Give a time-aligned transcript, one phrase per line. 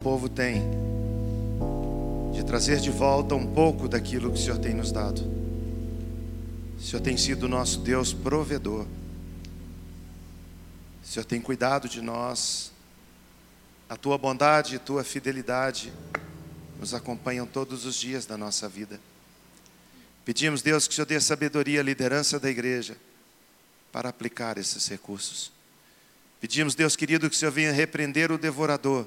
[0.00, 0.62] o povo tem
[2.32, 5.20] de trazer de volta um pouco daquilo que o Senhor tem nos dado.
[6.78, 8.86] O Senhor tem sido nosso Deus provedor.
[11.02, 12.72] O Senhor tem cuidado de nós.
[13.90, 15.92] A tua bondade e tua fidelidade
[16.78, 18.98] nos acompanham todos os dias da nossa vida.
[20.24, 22.96] Pedimos, Deus, que o Senhor dê sabedoria à liderança da igreja
[23.92, 25.52] para aplicar esses recursos.
[26.40, 29.06] Pedimos, Deus querido, que o Senhor venha repreender o devorador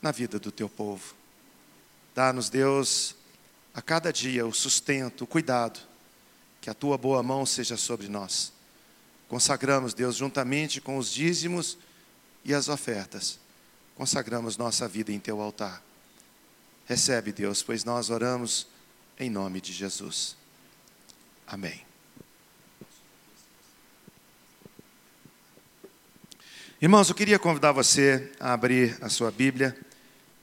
[0.00, 1.14] na vida do teu povo.
[2.14, 3.14] Dá-nos, Deus,
[3.74, 5.78] a cada dia o sustento, o cuidado,
[6.60, 8.52] que a tua boa mão seja sobre nós.
[9.28, 11.78] Consagramos, Deus, juntamente com os dízimos
[12.44, 13.38] e as ofertas,
[13.94, 15.82] consagramos nossa vida em teu altar.
[16.86, 18.66] Recebe, Deus, pois nós oramos
[19.18, 20.36] em nome de Jesus.
[21.46, 21.84] Amém.
[26.80, 29.76] Irmãos, eu queria convidar você a abrir a sua Bíblia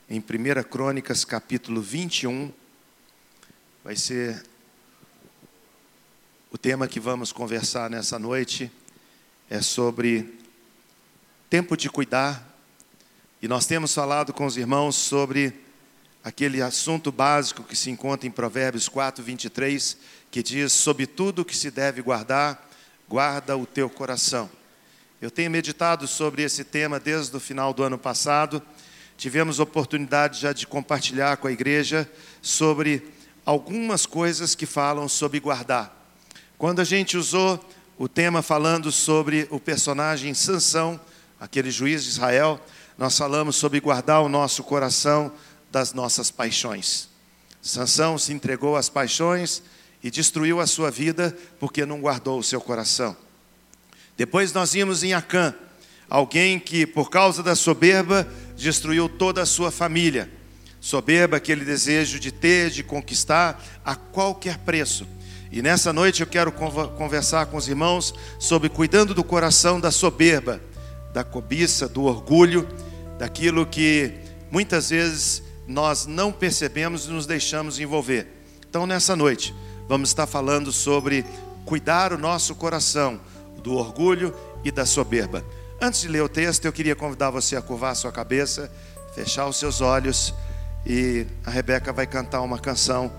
[0.08, 2.52] em 1 Crônicas, capítulo 21.
[3.82, 4.44] Vai ser
[6.50, 8.70] o tema que vamos conversar nessa noite
[9.50, 10.38] é sobre
[11.50, 12.56] tempo de cuidar.
[13.42, 15.52] E nós temos falado com os irmãos sobre
[16.22, 19.96] aquele assunto básico que se encontra em Provérbios 4, 23,
[20.30, 22.70] que diz: Sobre tudo que se deve guardar,
[23.08, 24.48] guarda o teu coração.
[25.20, 28.62] Eu tenho meditado sobre esse tema desde o final do ano passado
[29.16, 32.10] tivemos oportunidade já de compartilhar com a igreja
[32.42, 33.08] sobre
[33.44, 35.94] algumas coisas que falam sobre guardar.
[36.58, 37.62] Quando a gente usou
[37.98, 41.00] o tema falando sobre o personagem Sansão,
[41.40, 42.60] aquele juiz de Israel,
[42.98, 45.32] nós falamos sobre guardar o nosso coração
[45.70, 47.08] das nossas paixões.
[47.62, 49.62] Sansão se entregou às paixões
[50.02, 53.16] e destruiu a sua vida porque não guardou o seu coração.
[54.16, 55.54] Depois nós vimos em Acã,
[56.08, 60.30] alguém que por causa da soberba destruiu toda a sua família.
[60.80, 65.06] Soberba, aquele desejo de ter, de conquistar a qualquer preço.
[65.50, 70.60] E nessa noite eu quero conversar com os irmãos sobre cuidando do coração da soberba,
[71.12, 72.68] da cobiça, do orgulho,
[73.18, 74.12] daquilo que
[74.50, 78.26] muitas vezes nós não percebemos e nos deixamos envolver.
[78.68, 79.54] Então, nessa noite,
[79.88, 81.24] vamos estar falando sobre
[81.64, 83.20] cuidar o nosso coração
[83.62, 85.44] do orgulho e da soberba.
[85.80, 88.70] Antes de ler o texto, eu queria convidar você a curvar a sua cabeça,
[89.14, 90.32] fechar os seus olhos
[90.86, 93.12] e a Rebeca vai cantar uma canção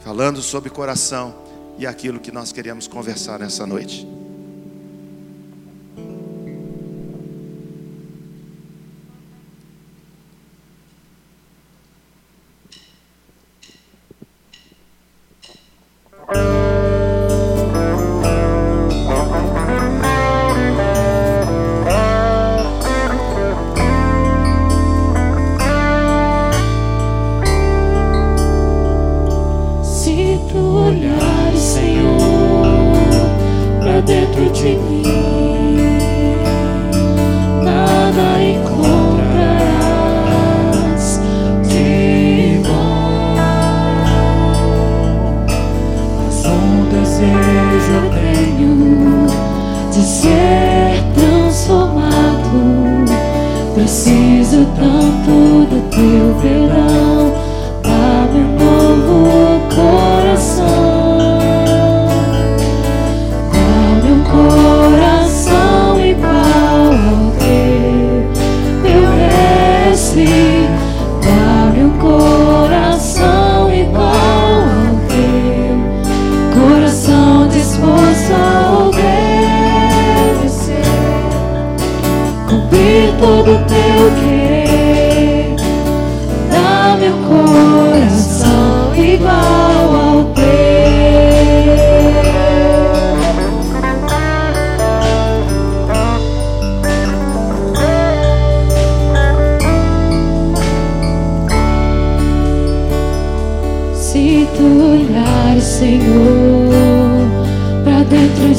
[0.00, 1.44] falando sobre coração
[1.78, 4.25] e aquilo que nós queremos conversar nessa noite.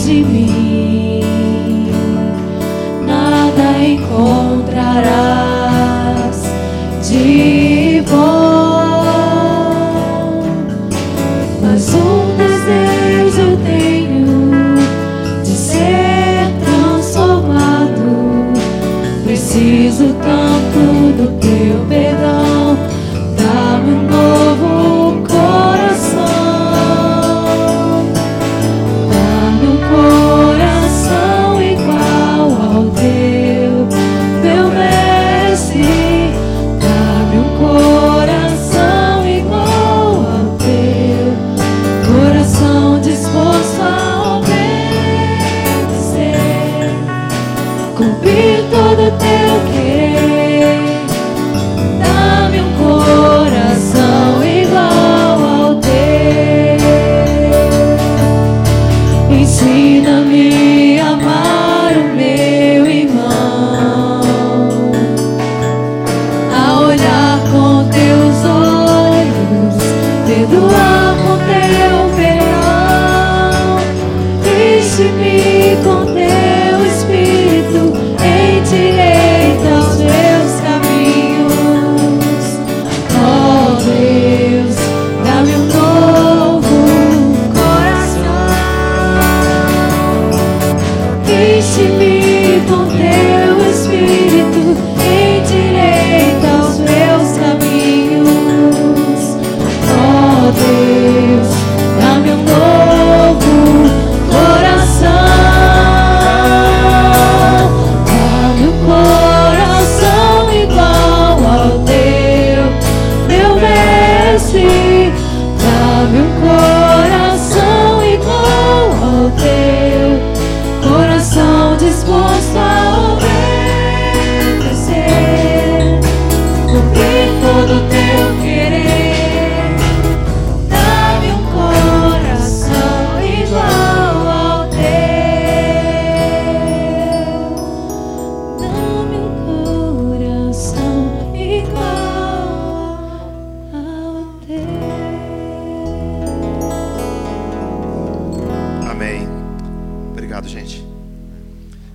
[0.07, 0.56] see me.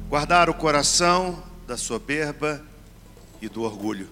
[0.08, 2.60] Guardar o coração da soberba
[3.40, 4.10] e do orgulho.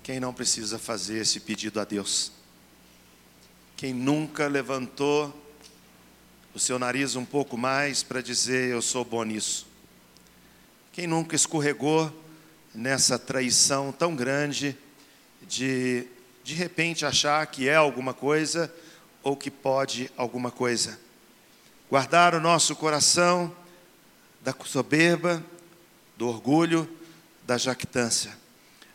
[0.00, 2.30] Quem não precisa fazer esse pedido a Deus?
[3.76, 5.34] Quem nunca levantou
[6.54, 9.66] o seu nariz um pouco mais para dizer eu sou bom nisso?
[10.92, 12.12] Quem nunca escorregou
[12.72, 14.78] nessa traição tão grande
[15.48, 16.06] de
[16.44, 18.72] de repente achar que é alguma coisa
[19.20, 21.07] ou que pode alguma coisa?
[21.90, 23.50] Guardar o nosso coração
[24.42, 25.42] da soberba,
[26.18, 26.86] do orgulho,
[27.46, 28.36] da jactância.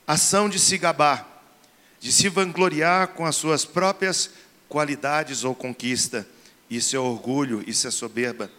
[0.06, 1.44] Ação de se gabar,
[2.00, 4.30] de se vangloriar com as suas próprias
[4.70, 6.28] qualidades ou conquista.
[6.70, 8.52] Isso é orgulho, isso é soberba.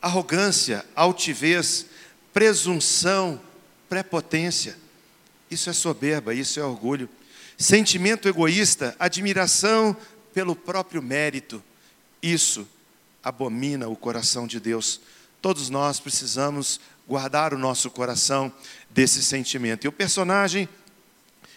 [0.00, 1.84] Arrogância, altivez,
[2.32, 3.38] presunção,
[3.86, 4.78] prepotência.
[5.50, 7.06] Isso é soberba, isso é orgulho.
[7.58, 9.94] Sentimento egoísta, admiração
[10.32, 11.62] pelo próprio mérito.
[12.22, 12.66] Isso
[13.24, 15.00] abomina o coração de Deus.
[15.40, 16.78] Todos nós precisamos
[17.08, 18.52] guardar o nosso coração
[18.90, 19.84] desse sentimento.
[19.84, 20.68] E o personagem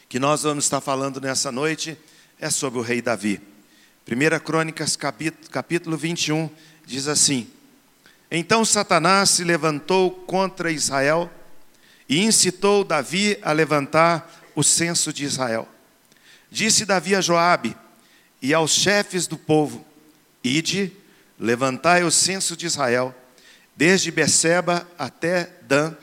[0.07, 1.97] que nós vamos estar falando nessa noite
[2.39, 3.41] é sobre o rei Davi.
[4.09, 6.49] 1 Crônicas, capítulo 21,
[6.85, 7.47] diz assim:
[8.31, 11.29] Então Satanás se levantou contra Israel
[12.07, 15.67] e incitou Davi a levantar o censo de Israel.
[16.49, 17.75] Disse Davi a Joabe
[18.41, 19.85] e aos chefes do povo:
[20.41, 20.93] Ide,
[21.39, 23.15] levantai o censo de Israel,
[23.75, 25.95] desde Beceba até Dan,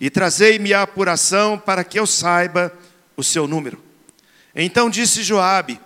[0.00, 2.72] e trazei-me a apuração para que eu saiba
[3.16, 3.82] o seu número.
[4.54, 5.80] Então disse Joabe: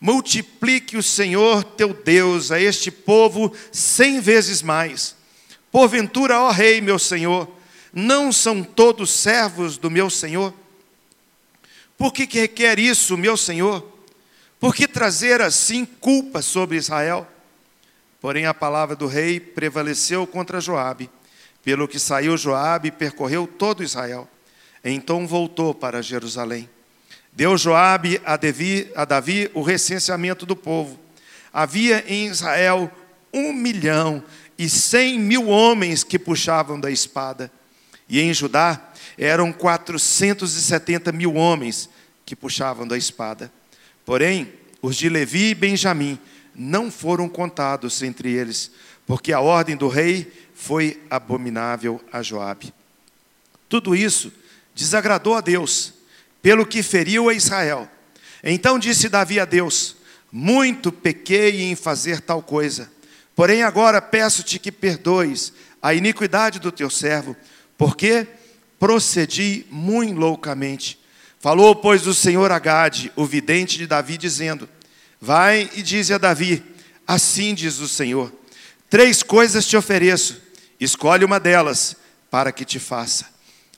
[0.00, 5.14] Multiplique o Senhor teu Deus a este povo cem vezes mais.
[5.70, 7.48] Porventura, ó rei, meu senhor,
[7.92, 10.52] não são todos servos do meu senhor?
[11.96, 13.86] Por que, que requer isso, meu senhor?
[14.58, 17.26] Por que trazer assim culpa sobre Israel?
[18.20, 21.10] Porém a palavra do rei prevaleceu contra Joabe,
[21.64, 24.28] pelo que saiu Joabe e percorreu todo Israel.
[24.84, 26.68] Então voltou para Jerusalém.
[27.32, 30.98] Deu Joabe a Davi, a Davi o recenseamento do povo.
[31.52, 32.90] Havia em Israel
[33.32, 34.22] um milhão
[34.58, 37.50] e cem mil homens que puxavam da espada.
[38.08, 38.80] E em Judá
[39.16, 41.88] eram quatrocentos e setenta mil homens
[42.26, 43.50] que puxavam da espada.
[44.04, 46.18] Porém, os de Levi e Benjamim
[46.62, 48.70] não foram contados entre eles,
[49.06, 52.74] porque a ordem do rei foi abominável a Joabe.
[53.66, 54.30] Tudo isso
[54.74, 55.94] desagradou a Deus
[56.42, 57.88] pelo que feriu a Israel.
[58.44, 59.96] Então disse Davi a Deus:
[60.30, 62.92] Muito pequei em fazer tal coisa,
[63.34, 67.34] porém agora peço-te que perdoes a iniquidade do teu servo,
[67.78, 68.26] porque
[68.78, 71.00] procedi muito loucamente.
[71.38, 74.68] Falou, pois, o Senhor a Gade, o vidente de Davi, dizendo:
[75.20, 76.62] Vai e dize a Davi:
[77.06, 78.32] Assim diz o Senhor:
[78.88, 80.40] Três coisas te ofereço,
[80.80, 81.94] escolhe uma delas,
[82.30, 83.26] para que te faça.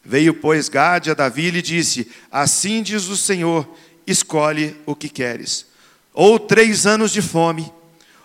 [0.05, 3.69] Veio, pois, Gade a Davi e lhe disse: Assim diz o Senhor:
[4.07, 5.67] escolhe o que queres.
[6.15, 7.73] Ou três anos de fome,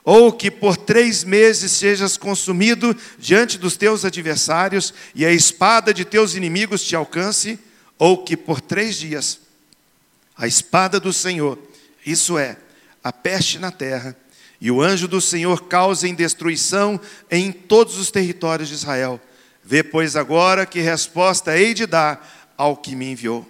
[0.04, 6.06] ou que por três meses sejas consumido diante dos teus adversários e a espada de
[6.06, 7.60] teus inimigos te alcance,
[7.98, 9.40] ou que por três dias
[10.36, 11.58] a espada do Senhor,
[12.06, 12.58] isso é,
[13.08, 14.16] a peste na terra,
[14.60, 17.00] e o anjo do Senhor causem destruição
[17.30, 19.22] em todos os territórios de Israel
[19.70, 23.46] Vê, pois, agora que resposta hei de dar ao que me enviou.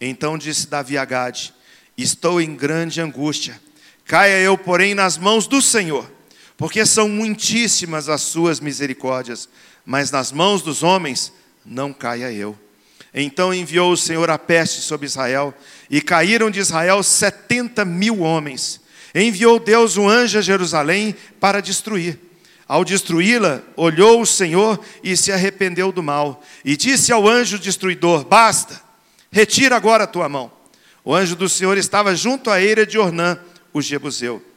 [0.00, 1.52] Então disse Davi a Gade:
[1.98, 3.60] Estou em grande angústia.
[4.06, 6.10] Caia eu, porém, nas mãos do Senhor,
[6.56, 9.50] porque são muitíssimas as suas misericórdias,
[9.84, 11.30] mas nas mãos dos homens
[11.62, 12.58] não caia eu.
[13.12, 15.52] Então enviou o Senhor a peste sobre Israel,
[15.90, 18.79] e caíram de Israel setenta mil homens.
[19.14, 22.18] Enviou Deus um anjo a Jerusalém para destruir.
[22.66, 26.42] Ao destruí-la, olhou o Senhor e se arrependeu do mal.
[26.64, 28.80] E disse ao anjo destruidor: Basta,
[29.30, 30.52] retira agora a tua mão.
[31.04, 33.38] O anjo do Senhor estava junto à eira de Ornã,
[33.72, 34.49] o Jebuseu.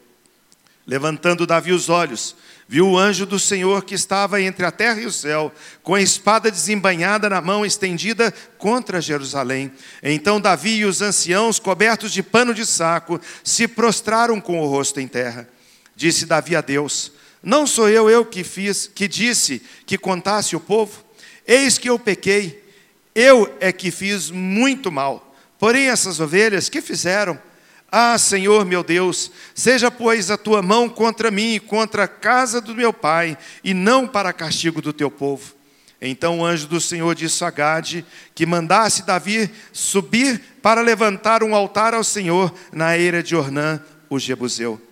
[0.86, 2.36] Levantando Davi os olhos,
[2.68, 6.02] viu o anjo do Senhor que estava entre a terra e o céu, com a
[6.02, 9.72] espada desembainhada na mão estendida contra Jerusalém.
[10.02, 15.00] Então Davi e os anciãos, cobertos de pano de saco, se prostraram com o rosto
[15.00, 15.48] em terra.
[15.96, 17.12] Disse Davi a Deus:
[17.44, 21.04] não sou eu eu que fiz, que disse que contasse o povo?
[21.46, 22.64] Eis que eu pequei.
[23.14, 25.36] Eu é que fiz muito mal.
[25.58, 27.38] Porém essas ovelhas que fizeram?
[27.96, 32.60] Ah, Senhor meu Deus, seja pois a tua mão contra mim e contra a casa
[32.60, 35.54] do meu pai, e não para castigo do teu povo.
[36.02, 41.54] Então o anjo do Senhor disse a Gade que mandasse Davi subir para levantar um
[41.54, 44.82] altar ao Senhor na eira de Ornã, o Jebuseu.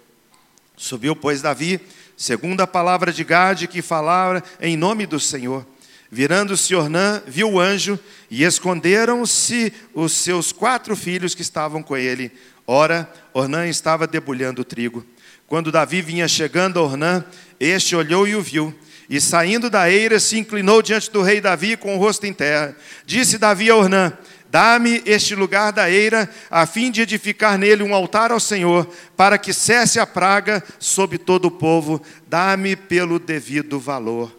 [0.76, 1.80] Subiu, pois, Davi
[2.16, 5.66] segundo a palavra de Gade que falava em nome do Senhor.
[6.14, 7.98] Virando-se Ornã, viu o anjo,
[8.30, 12.30] e esconderam-se os seus quatro filhos que estavam com ele.
[12.74, 15.04] Ora, Ornã estava debulhando o trigo.
[15.46, 17.22] Quando Davi vinha chegando a Ornã,
[17.60, 18.74] este olhou e o viu.
[19.10, 22.74] E saindo da eira, se inclinou diante do rei Davi com o rosto em terra.
[23.04, 24.16] Disse Davi a Ornã:
[24.50, 28.88] Dá-me este lugar da eira, a fim de edificar nele um altar ao Senhor,
[29.18, 32.00] para que cesse a praga sobre todo o povo.
[32.26, 34.34] Dá-me pelo devido valor.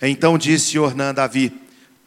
[0.00, 1.52] Então disse Ornã a Davi: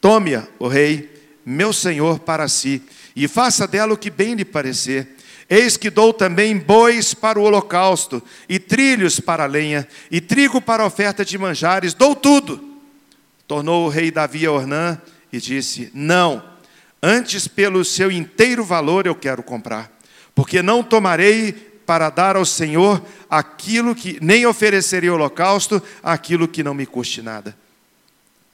[0.00, 2.82] Tome-a, o rei, meu senhor, para si,
[3.14, 5.16] e faça dela o que bem lhe parecer.
[5.48, 10.60] Eis que dou também bois para o holocausto, e trilhos para a lenha, e trigo
[10.60, 12.62] para a oferta de manjares, dou tudo.
[13.46, 15.00] Tornou o rei Davi a Ornã
[15.32, 16.44] e disse: Não,
[17.02, 19.90] antes pelo seu inteiro valor eu quero comprar,
[20.34, 21.52] porque não tomarei
[21.86, 27.56] para dar ao Senhor aquilo que, nem oferecerei holocausto, aquilo que não me custe nada.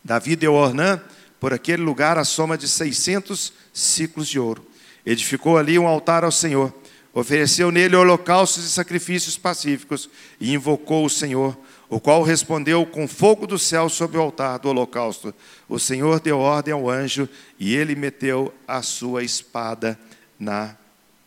[0.05, 1.01] Davi deu a Ornã
[1.45, 4.67] por aquele lugar a soma de 600 ciclos de ouro.
[5.05, 6.73] Edificou ali um altar ao Senhor,
[7.13, 10.09] ofereceu nele holocaustos e sacrifícios pacíficos
[10.41, 11.55] e invocou o Senhor,
[11.91, 15.35] o qual respondeu com fogo do céu sobre o altar do holocausto.
[15.69, 20.01] O Senhor deu ordem ao anjo e ele meteu a sua espada
[20.41, 20.75] na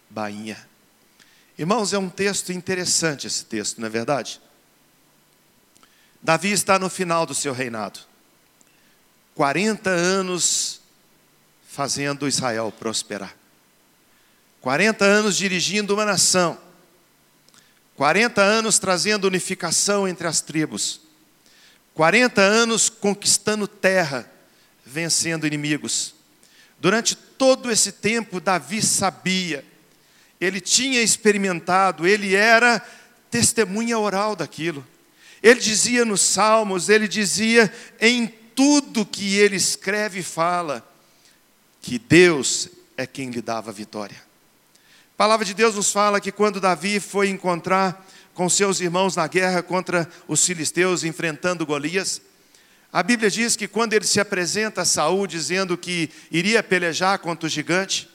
[0.09, 0.57] bainha.
[1.59, 4.41] Irmãos, é um texto interessante esse texto, não é verdade?
[6.23, 7.99] Davi está no final do seu reinado.
[9.37, 10.81] 40 anos
[11.69, 13.35] fazendo Israel prosperar.
[14.61, 16.57] 40 anos dirigindo uma nação.
[17.95, 21.01] 40 anos trazendo unificação entre as tribos.
[21.93, 24.27] 40 anos conquistando terra,
[24.83, 26.15] vencendo inimigos.
[26.79, 29.63] Durante todo esse tempo, Davi sabia,
[30.41, 32.83] ele tinha experimentado, ele era
[33.29, 34.83] testemunha oral daquilo.
[35.43, 40.83] Ele dizia nos Salmos, ele dizia em tudo que ele escreve e fala,
[41.79, 44.17] que Deus é quem lhe dava a vitória.
[45.13, 49.27] A palavra de Deus nos fala que quando Davi foi encontrar com seus irmãos na
[49.27, 52.19] guerra contra os filisteus, enfrentando Golias,
[52.91, 57.45] a Bíblia diz que quando ele se apresenta a Saul dizendo que iria pelejar contra
[57.45, 58.09] o gigante,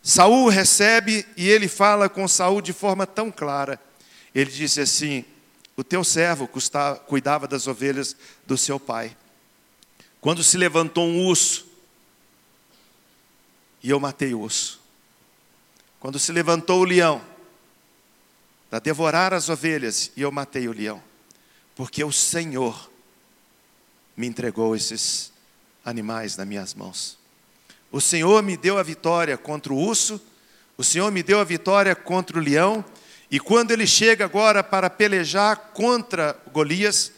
[0.00, 3.80] Saul recebe e ele fala com Saul de forma tão clara.
[4.32, 5.24] Ele disse assim:
[5.76, 6.48] O teu servo
[7.08, 8.14] cuidava das ovelhas
[8.46, 9.16] do seu pai.
[10.20, 11.66] Quando se levantou um urso,
[13.82, 14.80] e eu matei o urso.
[16.00, 17.22] Quando se levantou o leão,
[18.68, 21.02] para devorar as ovelhas, e eu matei o leão.
[21.74, 22.90] Porque o Senhor
[24.16, 25.32] me entregou esses
[25.84, 27.16] animais nas minhas mãos.
[27.90, 30.20] O Senhor me deu a vitória contra o urso,
[30.76, 32.84] o Senhor me deu a vitória contra o leão,
[33.30, 37.12] e quando ele chega agora para pelejar contra Golias,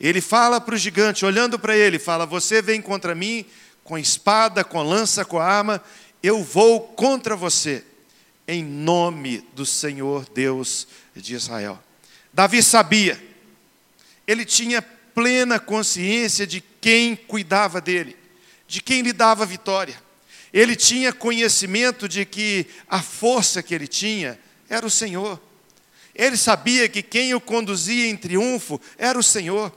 [0.00, 3.44] ele fala para o gigante, olhando para ele, fala: Você vem contra mim
[3.82, 5.82] com espada, com lança, com arma,
[6.22, 7.82] eu vou contra você,
[8.46, 10.86] em nome do Senhor Deus
[11.16, 11.82] de Israel.
[12.32, 13.20] Davi sabia,
[14.26, 18.16] ele tinha plena consciência de quem cuidava dele,
[18.66, 20.00] de quem lhe dava vitória.
[20.52, 24.38] Ele tinha conhecimento de que a força que ele tinha
[24.68, 25.40] era o Senhor.
[26.14, 29.72] Ele sabia que quem o conduzia em triunfo era o Senhor.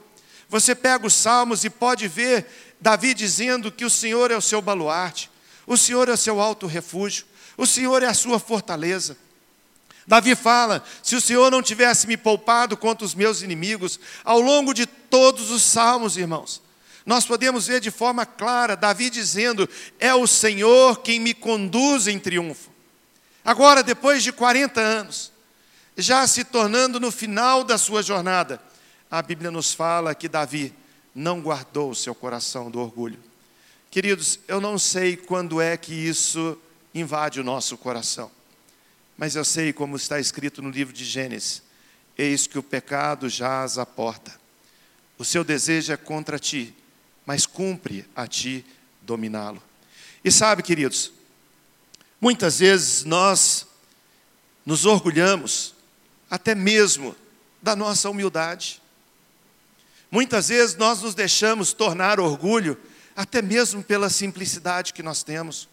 [0.51, 2.45] Você pega os salmos e pode ver
[2.77, 5.31] Davi dizendo que o Senhor é o seu baluarte,
[5.65, 9.17] o Senhor é o seu alto refúgio, o Senhor é a sua fortaleza.
[10.05, 14.73] Davi fala: se o Senhor não tivesse me poupado contra os meus inimigos, ao longo
[14.73, 16.61] de todos os salmos, irmãos,
[17.05, 19.69] nós podemos ver de forma clara Davi dizendo:
[20.01, 22.69] é o Senhor quem me conduz em triunfo.
[23.45, 25.31] Agora, depois de 40 anos,
[25.95, 28.61] já se tornando no final da sua jornada,
[29.11, 30.73] a Bíblia nos fala que Davi
[31.13, 33.19] não guardou o seu coração do orgulho.
[33.91, 36.57] Queridos, eu não sei quando é que isso
[36.95, 38.31] invade o nosso coração,
[39.17, 41.61] mas eu sei como está escrito no livro de Gênesis:
[42.17, 44.39] eis que o pecado jaz à porta.
[45.17, 46.73] O seu desejo é contra ti,
[47.25, 48.65] mas cumpre a ti
[49.01, 49.61] dominá-lo.
[50.23, 51.11] E sabe, queridos,
[52.19, 53.67] muitas vezes nós
[54.65, 55.75] nos orgulhamos,
[56.29, 57.13] até mesmo
[57.61, 58.80] da nossa humildade.
[60.11, 62.77] Muitas vezes nós nos deixamos tornar orgulho,
[63.15, 65.69] até mesmo pela simplicidade que nós temos.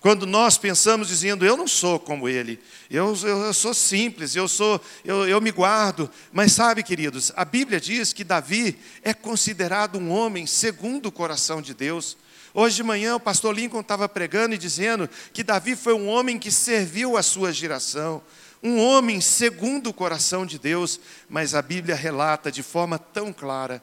[0.00, 2.58] Quando nós pensamos dizendo, eu não sou como ele,
[2.90, 6.10] eu, eu, eu sou simples, eu, sou, eu, eu me guardo.
[6.32, 11.60] Mas sabe, queridos, a Bíblia diz que Davi é considerado um homem segundo o coração
[11.60, 12.16] de Deus.
[12.54, 16.38] Hoje de manhã o pastor Lincoln estava pregando e dizendo que Davi foi um homem
[16.38, 18.22] que serviu a sua geração
[18.62, 23.82] um homem segundo o coração de Deus, mas a Bíblia relata de forma tão clara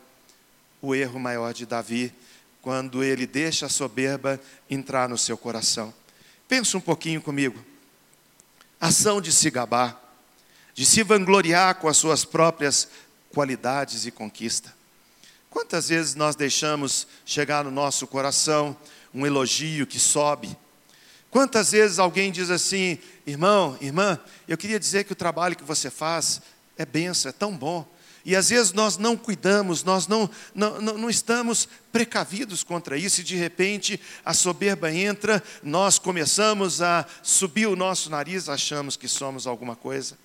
[0.81, 2.13] o erro maior de Davi,
[2.61, 5.93] quando ele deixa a soberba entrar no seu coração.
[6.47, 7.63] Pensa um pouquinho comigo.
[8.79, 10.01] Ação de se gabar,
[10.73, 12.87] de se vangloriar com as suas próprias
[13.29, 14.73] qualidades e conquista.
[15.49, 18.77] Quantas vezes nós deixamos chegar no nosso coração
[19.13, 20.55] um elogio que sobe?
[21.31, 25.89] Quantas vezes alguém diz assim, irmão, irmã, eu queria dizer que o trabalho que você
[25.89, 26.41] faz
[26.77, 27.87] é benção, é tão bom.
[28.25, 33.23] E às vezes nós não cuidamos, nós não, não, não estamos precavidos contra isso, e
[33.23, 39.47] de repente a soberba entra, nós começamos a subir o nosso nariz, achamos que somos
[39.47, 40.17] alguma coisa.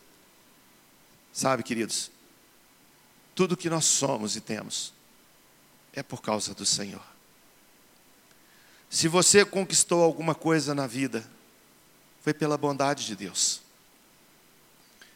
[1.32, 2.10] Sabe, queridos,
[3.34, 4.92] tudo que nós somos e temos
[5.92, 7.13] é por causa do Senhor.
[8.94, 11.28] Se você conquistou alguma coisa na vida,
[12.22, 13.60] foi pela bondade de Deus.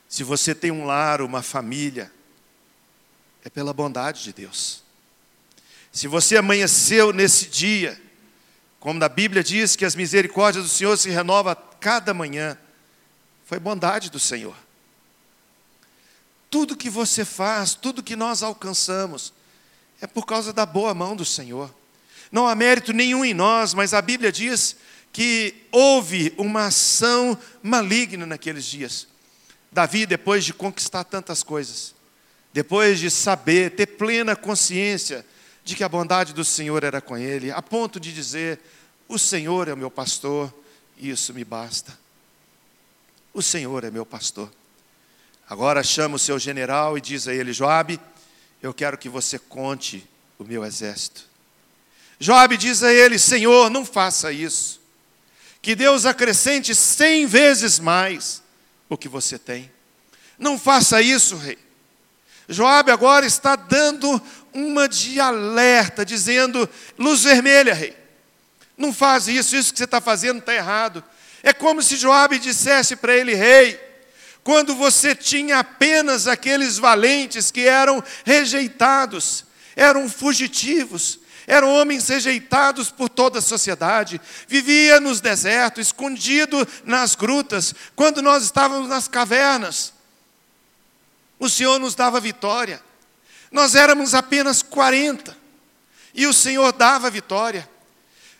[0.09, 2.11] Se você tem um lar, uma família,
[3.45, 4.83] é pela bondade de Deus.
[5.93, 8.03] Se você amanheceu nesse dia,
[8.81, 12.59] como na Bíblia diz que as misericórdias do Senhor se renovam cada manhã,
[13.45, 14.57] foi bondade do Senhor.
[16.51, 19.33] Tudo que você faz, tudo que nós alcançamos,
[20.01, 21.73] é por causa da boa mão do Senhor.
[22.31, 24.77] Não há mérito nenhum em nós, mas a Bíblia diz
[25.12, 29.09] que houve uma ação maligna naqueles dias.
[29.71, 31.95] Davi, depois de conquistar tantas coisas,
[32.53, 35.25] depois de saber, ter plena consciência
[35.64, 38.59] de que a bondade do Senhor era com ele, a ponto de dizer:
[39.07, 40.53] O Senhor é o meu pastor,
[40.97, 41.99] e isso me basta.
[43.35, 44.51] O Senhor é meu pastor.
[45.49, 48.01] Agora chama o seu general e diz a ele: Joabe,
[48.62, 51.28] eu quero que você conte o meu exército.
[52.20, 54.81] Joabe diz a ele: Senhor, não faça isso.
[55.61, 58.42] Que Deus acrescente cem vezes mais
[58.88, 59.70] o que você tem.
[60.38, 61.59] Não faça isso, rei.
[62.48, 64.20] Joabe agora está dando
[64.52, 67.96] uma de alerta, dizendo: luz vermelha, rei.
[68.76, 71.02] Não faz isso, isso que você está fazendo está errado.
[71.42, 73.78] É como se Joabe dissesse para ele, rei,
[74.42, 79.44] quando você tinha apenas aqueles valentes que eram rejeitados,
[79.76, 87.75] eram fugitivos, eram homens rejeitados por toda a sociedade, vivia nos desertos, escondido nas grutas,
[87.97, 89.95] quando nós estávamos nas cavernas.
[91.39, 92.83] O Senhor nos dava vitória.
[93.51, 95.35] Nós éramos apenas 40
[96.13, 97.67] e o Senhor dava vitória.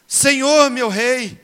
[0.07, 1.41] Senhor, meu rei,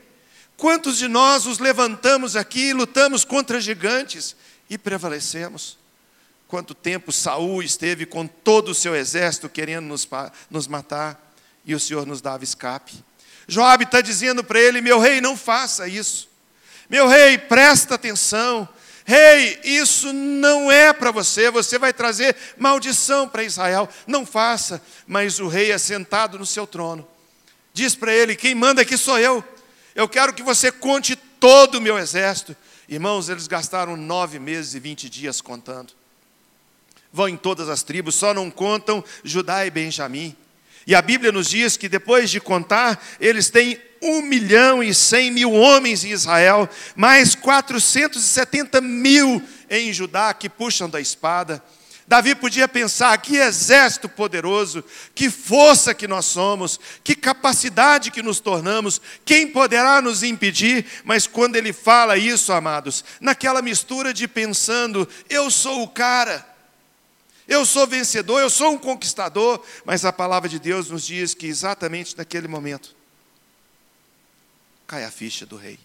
[0.59, 4.37] quantos de nós os levantamos aqui e lutamos contra gigantes
[4.69, 5.79] e prevalecemos?
[6.47, 10.07] Quanto tempo Saul esteve com todo o seu exército querendo nos,
[10.51, 11.24] nos matar
[11.65, 12.93] e o Senhor nos dava escape.
[13.47, 16.29] Joabe está dizendo para ele: meu rei, não faça isso.
[16.89, 18.69] Meu rei, presta atenção.
[19.07, 23.89] Rei, isso não é para você, você vai trazer maldição para Israel.
[24.07, 24.81] Não faça.
[25.07, 27.07] Mas o rei é sentado no seu trono.
[27.73, 29.45] Diz para ele: quem manda aqui sou eu.
[29.95, 32.57] Eu quero que você conte todo o meu exército.
[32.89, 35.93] Irmãos, eles gastaram nove meses e vinte dias contando.
[37.13, 40.37] Vão em todas as tribos, só não contam Judá e Benjamim.
[40.87, 45.31] E a Bíblia nos diz que depois de contar, eles têm um milhão e cem
[45.31, 51.63] mil homens em Israel, mais 470 mil em Judá que puxam da espada.
[52.07, 58.41] Davi podia pensar: que exército poderoso, que força que nós somos, que capacidade que nos
[58.41, 60.85] tornamos, quem poderá nos impedir?
[61.05, 66.47] Mas quando ele fala isso, amados, naquela mistura de pensando, eu sou o cara,
[67.47, 71.47] eu sou vencedor, eu sou um conquistador, mas a palavra de Deus nos diz que
[71.47, 72.95] exatamente naquele momento,
[74.87, 75.79] cai a ficha do rei.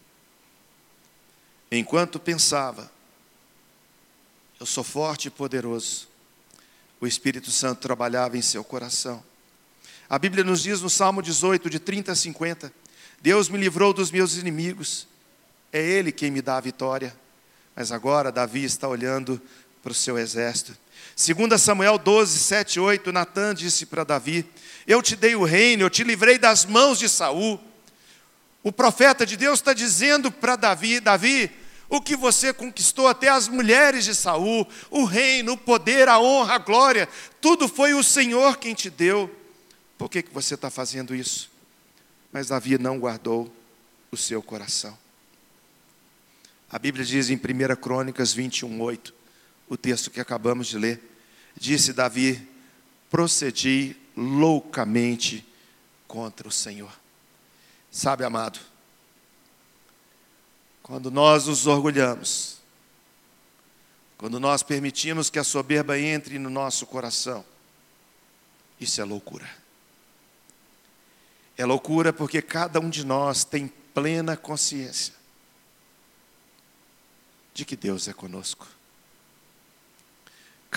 [1.71, 2.91] Enquanto pensava,
[4.59, 6.07] eu sou forte e poderoso,
[6.99, 9.23] o Espírito Santo trabalhava em seu coração.
[10.09, 12.73] A Bíblia nos diz no Salmo 18, de 30 a 50,
[13.21, 15.07] Deus me livrou dos meus inimigos,
[15.71, 17.15] é Ele quem me dá a vitória.
[17.75, 19.41] Mas agora Davi está olhando
[19.81, 20.77] para o seu exército.
[21.15, 24.45] 2 Samuel 12, 7 e 8, Natan disse para Davi:
[24.87, 27.59] Eu te dei o reino, eu te livrei das mãos de Saul
[28.63, 31.49] o profeta de Deus está dizendo para Davi: Davi,
[31.87, 36.55] o que você conquistou, até as mulheres de Saul, o reino, o poder, a honra,
[36.55, 37.07] a glória,
[37.39, 39.33] tudo foi o Senhor quem te deu.
[39.97, 41.49] Por que, que você está fazendo isso?
[42.31, 43.51] Mas Davi não guardou
[44.11, 44.97] o seu coração.
[46.69, 49.13] A Bíblia diz em 1 Crônicas 21, 8,
[49.69, 51.01] o texto que acabamos de ler,
[51.55, 52.47] disse Davi:
[53.09, 55.45] procedi loucamente
[56.07, 56.91] contra o Senhor.
[57.91, 58.59] Sabe, amado,
[60.83, 62.57] quando nós nos orgulhamos,
[64.17, 67.45] quando nós permitimos que a soberba entre no nosso coração,
[68.79, 69.49] isso é loucura.
[71.57, 75.13] É loucura porque cada um de nós tem plena consciência
[77.53, 78.78] de que Deus é conosco.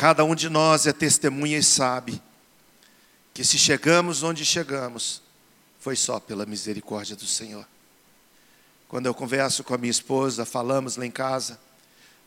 [0.02, 2.20] Cada um de nós é testemunha e sabe
[3.32, 5.22] que se chegamos onde chegamos,
[5.78, 7.64] foi só pela misericórdia do Senhor.
[8.88, 11.56] Quando eu converso com a minha esposa, falamos lá em casa,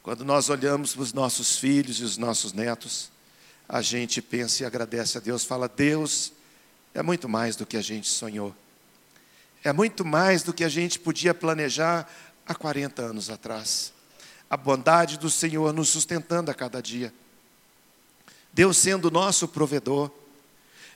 [0.02, 3.12] quando nós olhamos para os nossos filhos e os nossos netos,
[3.68, 6.32] a gente pensa e agradece a Deus, fala: Deus
[6.94, 8.56] é muito mais do que a gente sonhou,
[9.66, 12.10] é muito mais do que a gente podia planejar
[12.48, 13.92] há 40 anos atrás.
[14.50, 17.14] A bondade do Senhor nos sustentando a cada dia,
[18.56, 20.10] Deus sendo nosso provedor,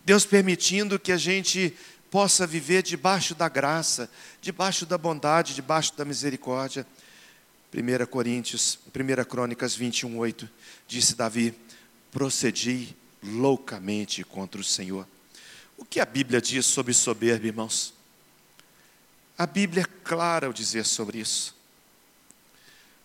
[0.05, 1.75] Deus permitindo que a gente
[2.09, 4.09] possa viver debaixo da graça,
[4.41, 6.87] debaixo da bondade, debaixo da misericórdia.
[7.73, 10.49] 1 Coríntios, 1 Crônicas 21, 8,
[10.87, 11.53] disse Davi:
[12.11, 15.05] procedi loucamente contra o Senhor.
[15.77, 17.93] O que a Bíblia diz sobre soberba, irmãos?
[19.37, 21.53] A Bíblia é clara ao dizer sobre isso.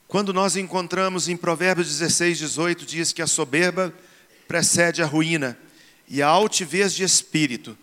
[0.06, 3.92] Quando nós encontramos em Provérbios 16, 18, diz que a soberba
[4.46, 5.58] precede a ruína
[6.08, 7.76] e a altivez de espírito,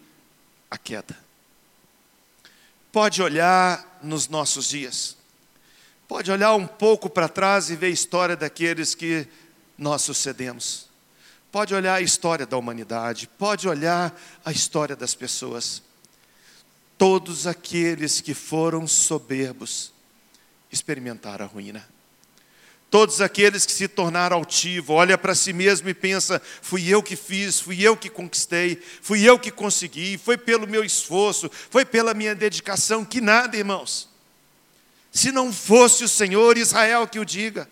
[0.70, 1.18] a queda.
[2.92, 5.22] Pode olhar nos nossos dias
[6.12, 9.26] pode olhar um pouco para trás e ver a história daqueles que
[9.78, 10.90] nós sucedemos.
[11.50, 15.82] Pode olhar a história da humanidade, pode olhar a história das pessoas.
[16.98, 19.94] Todos aqueles que foram soberbos
[20.70, 21.88] experimentaram a ruína.
[22.92, 27.16] Todos aqueles que se tornaram altivos, olha para si mesmo e pensa: fui eu que
[27.16, 32.14] fiz, fui eu que conquistei, fui eu que consegui, foi pelo meu esforço, foi pela
[32.14, 34.10] minha dedicação, que nada, irmãos.
[35.10, 37.66] Se não fosse o Senhor, Israel que o diga.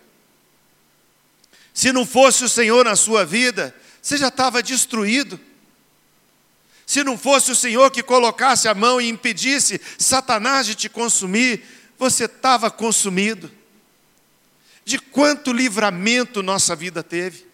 [1.74, 5.38] Se não fosse o Senhor na sua vida, você já estava destruído.
[6.86, 11.62] Se não fosse o Senhor que colocasse a mão e impedisse Satanás de te consumir,
[11.98, 13.59] você estava consumido.
[14.90, 17.46] De quanto livramento nossa vida teve.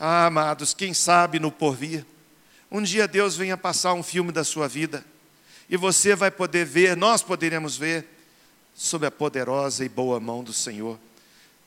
[0.00, 2.02] Ah, amados, quem sabe no porvir,
[2.70, 5.04] um dia Deus venha passar um filme da sua vida
[5.68, 8.06] e você vai poder ver, nós poderemos ver
[8.74, 10.98] sob a poderosa e boa mão do Senhor.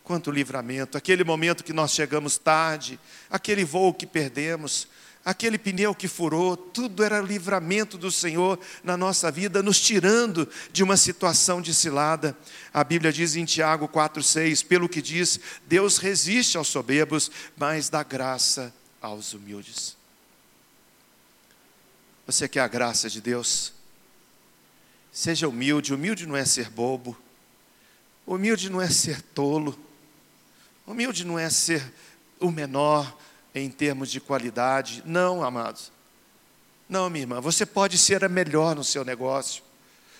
[0.04, 3.00] Quanto livramento, aquele momento que nós chegamos tarde,
[3.30, 4.88] aquele voo que perdemos,
[5.24, 10.84] aquele pneu que furou, tudo era livramento do Senhor na nossa vida, nos tirando de
[10.84, 12.38] uma situação de cilada.
[12.74, 18.04] A Bíblia diz em Tiago 4,6: pelo que diz, Deus resiste aos soberbos, mas dá
[18.04, 19.98] graça aos humildes.
[22.26, 23.74] Você quer a graça de Deus?
[25.12, 25.94] Seja humilde.
[25.94, 27.18] Humilde não é ser bobo.
[28.26, 29.78] Humilde não é ser tolo.
[30.86, 31.84] Humilde não é ser
[32.40, 33.18] o menor
[33.54, 35.04] em termos de qualidade.
[35.06, 35.92] Não, amados.
[36.88, 37.40] Não, minha irmã.
[37.40, 39.64] Você pode ser a melhor no seu negócio.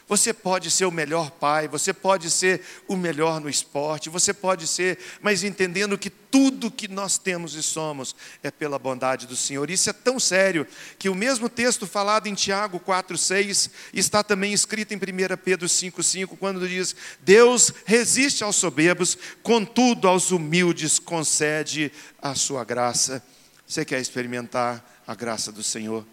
[0.10, 4.66] Você pode ser o melhor pai, você pode ser o melhor no esporte, você pode
[4.66, 9.70] ser, mas entendendo que tudo que nós temos e somos é pela bondade do Senhor.
[9.70, 10.66] Isso é tão sério
[10.98, 16.36] que o mesmo texto falado em Tiago 4:6 está também escrito em 1 Pedro 5:5,
[16.38, 23.24] quando diz: "Deus resiste aos soberbos, contudo aos humildes concede a sua graça."
[23.68, 26.04] Você quer experimentar a graça do Senhor?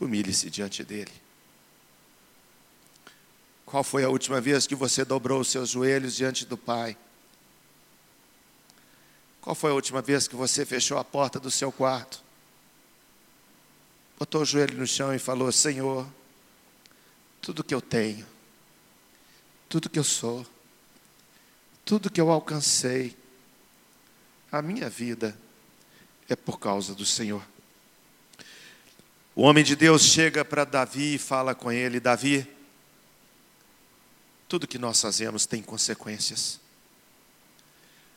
[0.00, 1.21] Humilhe-se diante dele.
[3.72, 6.94] Qual foi a última vez que você dobrou os seus joelhos diante do Pai?
[9.40, 12.22] Qual foi a última vez que você fechou a porta do seu quarto?
[14.18, 16.06] Botou o joelho no chão e falou: Senhor,
[17.40, 18.26] tudo que eu tenho,
[19.70, 20.46] tudo que eu sou,
[21.82, 23.16] tudo que eu alcancei,
[24.52, 25.34] a minha vida
[26.28, 27.42] é por causa do Senhor.
[29.34, 32.46] O homem de Deus chega para Davi e fala com ele: Davi,
[34.52, 36.60] tudo que nós fazemos tem consequências.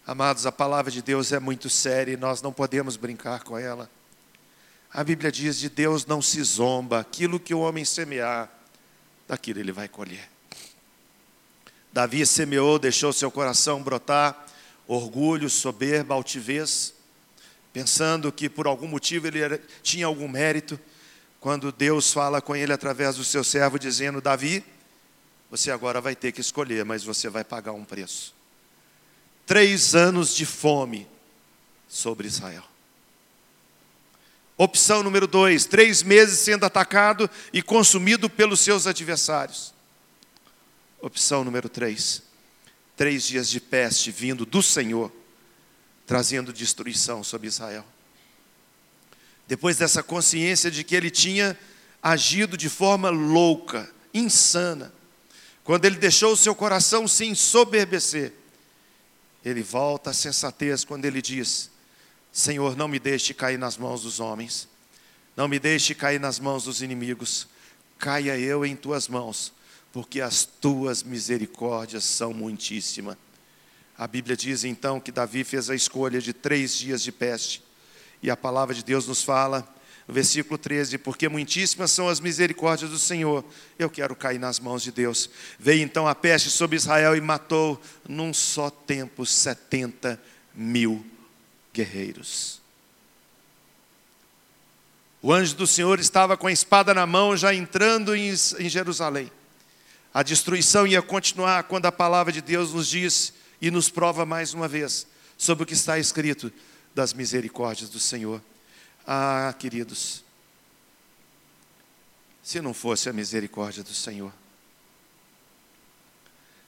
[0.06, 3.90] Amados, a palavra de Deus é muito séria e nós não podemos brincar com ela.
[4.92, 8.52] A Bíblia diz: de Deus não se zomba, aquilo que o homem semear,
[9.26, 10.30] daquilo ele vai colher.
[11.94, 14.46] Davi semeou, deixou seu coração brotar
[14.86, 16.94] orgulho, soberba, altivez,
[17.72, 20.78] pensando que por algum motivo ele era, tinha algum mérito,
[21.40, 24.75] quando Deus fala com ele através do seu servo, dizendo: Davi,
[25.50, 28.34] você agora vai ter que escolher, mas você vai pagar um preço.
[29.46, 31.08] Três anos de fome
[31.88, 32.64] sobre Israel.
[34.58, 39.74] Opção número dois: três meses sendo atacado e consumido pelos seus adversários.
[41.00, 42.24] Opção número três:
[42.96, 45.12] três dias de peste vindo do Senhor,
[46.08, 47.86] trazendo destruição sobre Israel.
[49.48, 51.58] Depois dessa consciência de que ele tinha
[52.02, 54.94] agido de forma louca, insana,
[55.66, 58.32] quando ele deixou o seu coração se ensoberbecer,
[59.44, 61.72] ele volta à sensatez quando ele diz:
[62.32, 64.70] Senhor, não me deixe cair nas mãos dos homens,
[65.36, 67.48] não me deixe cair nas mãos dos inimigos,
[67.98, 69.52] caia eu em tuas mãos,
[69.92, 73.18] porque as tuas misericórdias são muitíssimas.
[73.98, 77.64] A Bíblia diz então que Davi fez a escolha de três dias de peste,
[78.22, 79.68] e a palavra de Deus nos fala,
[80.14, 83.44] versículo 13: Porque muitíssimas são as misericórdias do Senhor,
[83.78, 85.30] eu quero cair nas mãos de Deus.
[85.60, 90.22] Veio então a peste sobre Israel e matou, num só tempo, 70
[90.54, 91.06] mil
[91.74, 92.62] guerreiros.
[95.22, 98.36] O anjo do Senhor estava com a espada na mão, já entrando em
[98.70, 99.32] Jerusalém.
[100.14, 104.54] A destruição ia continuar quando a palavra de Deus nos diz e nos prova mais
[104.54, 106.54] uma vez sobre o que está escrito
[106.94, 108.42] das misericórdias do Senhor.
[109.06, 110.24] Ah, queridos,
[112.42, 114.34] se não fosse a misericórdia do Senhor,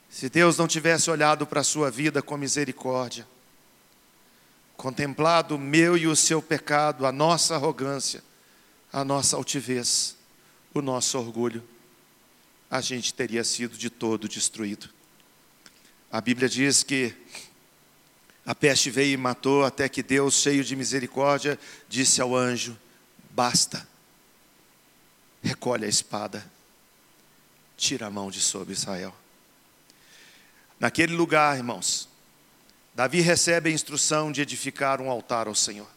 [0.10, 3.28] se Deus não tivesse olhado para a sua vida com misericórdia,
[4.76, 8.23] contemplado o meu e o seu pecado, a nossa arrogância,
[8.93, 10.15] a nossa altivez,
[10.73, 11.63] o nosso orgulho,
[12.69, 14.89] a gente teria sido de todo destruído.
[16.12, 17.13] A Bíblia diz que
[18.48, 22.78] a peste veio e matou, até que Deus, cheio de misericórdia, disse ao anjo:
[23.32, 23.86] Basta,
[25.44, 26.50] recolhe a espada,
[27.76, 29.14] tira a mão de sobre Israel.
[30.80, 32.08] Naquele lugar, irmãos,
[32.96, 35.90] Davi recebe a instrução de edificar um altar ao Senhor.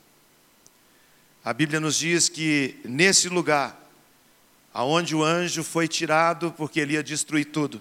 [1.45, 3.81] A Bíblia nos diz que nesse lugar,
[4.75, 7.81] aonde o anjo foi tirado porque ele ia destruir tudo,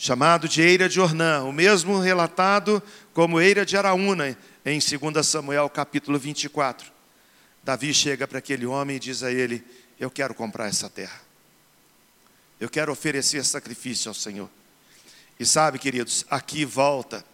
[0.00, 2.80] chamado de Eira de Ornã, o mesmo relatado
[3.12, 6.88] como Eira de Araúna em 2 Samuel capítulo 24.
[7.64, 9.62] Davi chega para aquele homem e diz a ele:
[9.98, 11.20] Eu quero comprar essa terra.
[12.60, 14.48] Eu quero oferecer sacrifício ao Senhor.
[15.38, 17.24] E sabe, queridos, aqui volta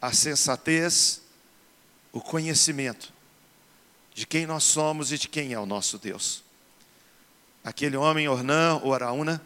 [0.00, 1.20] a sensatez,
[2.12, 3.12] o conhecimento
[4.14, 6.42] de quem nós somos e de quem é o nosso Deus.
[7.62, 9.42] Aquele homem, Ornã ou Araúna,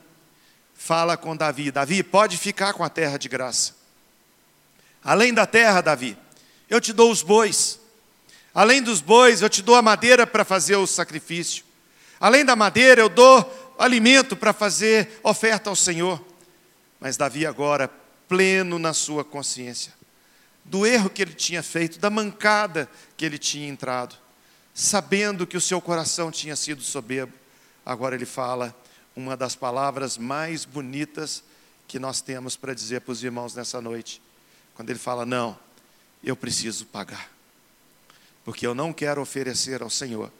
[0.80, 3.74] fala com Davi: Davi, pode ficar com a terra de graça.
[5.04, 6.16] Além da terra, Davi,
[6.70, 7.78] eu te dou os bois.
[8.54, 11.64] Além dos bois, eu te dou a madeira para fazer o sacrifício.
[12.18, 16.24] Além da madeira, eu dou alimento para fazer oferta ao Senhor.
[16.98, 17.88] Mas Davi agora,
[18.26, 19.92] pleno na sua consciência,
[20.64, 24.16] do erro que ele tinha feito, da mancada que ele tinha entrado,
[24.74, 27.32] sabendo que o seu coração tinha sido soberbo,
[27.84, 28.74] agora ele fala
[29.14, 31.42] uma das palavras mais bonitas
[31.86, 34.22] que nós temos para dizer para os irmãos nessa noite.
[34.74, 35.58] Quando ele fala: Não,
[36.22, 37.30] eu preciso pagar,
[38.44, 40.32] porque eu não quero oferecer ao Senhor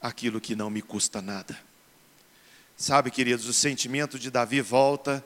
[0.00, 1.58] aquilo que não me custa nada.
[2.76, 5.24] Sabe, queridos, o sentimento de Davi volta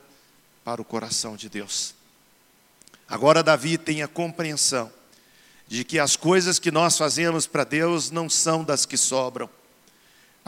[0.62, 1.94] para o coração de Deus.
[3.08, 4.92] Agora, Davi tem a compreensão
[5.66, 9.48] de que as coisas que nós fazemos para Deus não são das que sobram.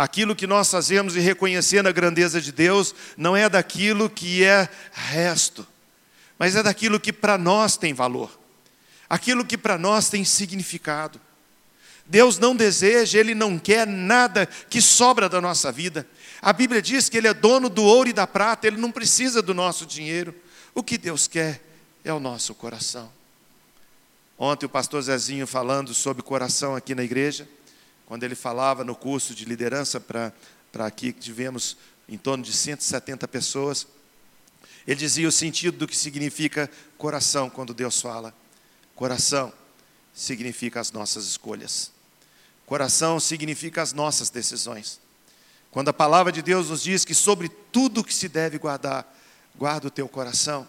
[0.01, 4.67] Aquilo que nós fazemos e reconhecendo a grandeza de Deus não é daquilo que é
[4.93, 5.67] resto,
[6.39, 8.31] mas é daquilo que para nós tem valor,
[9.11, 11.21] aquilo que para nós tem significado.
[12.07, 16.07] Deus não deseja, Ele não quer nada que sobra da nossa vida.
[16.41, 19.43] A Bíblia diz que Ele é dono do ouro e da prata, Ele não precisa
[19.43, 20.35] do nosso dinheiro.
[20.75, 21.61] O que Deus quer
[22.03, 23.13] é o nosso coração.
[24.39, 27.47] Ontem o pastor Zezinho falando sobre coração aqui na igreja,
[28.11, 30.33] quando ele falava no curso de liderança para
[30.85, 31.77] aqui, que tivemos
[32.09, 33.87] em torno de 170 pessoas,
[34.85, 36.68] ele dizia o sentido do que significa
[36.99, 38.35] coração quando Deus fala.
[38.96, 39.53] Coração
[40.12, 41.92] significa as nossas escolhas.
[42.66, 45.01] Coração significa as nossas decisões.
[45.70, 49.07] Quando a palavra de Deus nos diz que sobre tudo que se deve guardar,
[49.55, 50.66] guarda o teu coração.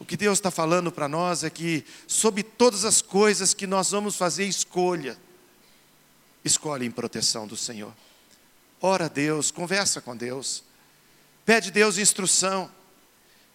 [0.00, 3.92] O que Deus está falando para nós é que sobre todas as coisas que nós
[3.92, 5.16] vamos fazer escolha,
[6.44, 7.92] escolhe em proteção do Senhor.
[8.80, 10.64] Ora a Deus, conversa com Deus,
[11.44, 12.70] pede a Deus instrução,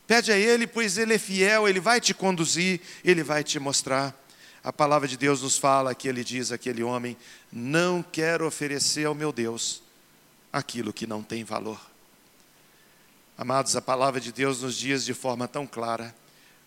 [0.05, 4.15] pede a Ele, pois Ele é fiel, Ele vai te conduzir, Ele vai te mostrar.
[4.63, 7.17] A palavra de Deus nos fala que Ele diz àquele homem:
[7.51, 9.81] Não quero oferecer ao meu Deus
[10.51, 11.79] aquilo que não tem valor.
[13.37, 16.15] Amados, a palavra de Deus nos diz de forma tão clara: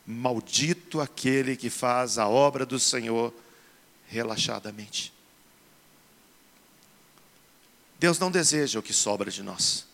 [0.07, 3.33] Maldito aquele que faz a obra do Senhor
[4.07, 5.13] relaxadamente.
[7.99, 9.87] Deus não deseja o que sobra de nós.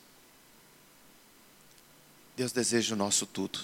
[2.36, 3.60] Deus deseja o nosso tudo.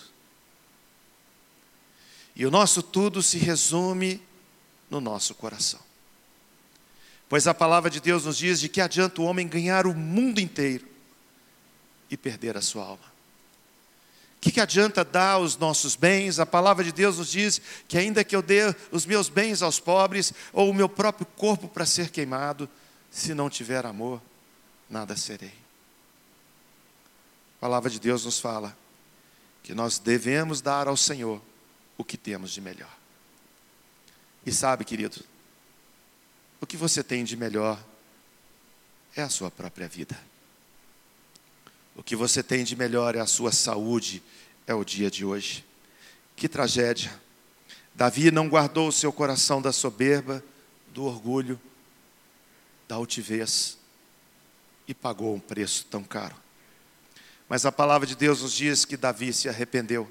[2.35, 4.23] E o nosso tudo se resume
[4.89, 5.81] no nosso coração.
[7.29, 10.41] Pois a palavra de Deus nos diz de que adianta o homem ganhar o mundo
[10.41, 10.89] inteiro
[12.11, 13.11] e perder a sua alma.
[14.37, 16.39] O que, que adianta dar os nossos bens?
[16.39, 19.79] A palavra de Deus nos diz que, ainda que eu dê os meus bens aos
[19.79, 22.67] pobres, ou o meu próprio corpo para ser queimado,
[23.11, 24.23] se não tiver amor,
[24.91, 25.55] nada serei.
[27.57, 28.77] A palavra de Deus nos fala
[29.63, 31.41] que nós devemos dar ao Senhor
[31.97, 32.95] o que temos de melhor.
[34.45, 35.23] E sabe, querido,
[36.61, 37.83] o que você tem de melhor
[39.15, 40.19] é a sua própria vida.
[41.95, 44.23] O que você tem de melhor é a sua saúde,
[44.67, 45.65] é o dia de hoje.
[46.35, 47.13] Que tragédia.
[47.95, 50.43] Davi não guardou o seu coração da soberba,
[50.89, 51.61] do orgulho,
[52.89, 53.80] da altivez
[54.91, 56.35] e pagou um preço tão caro.
[57.49, 60.11] Mas a palavra de Deus nos diz que Davi se arrependeu.